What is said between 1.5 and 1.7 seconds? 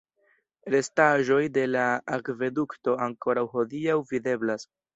de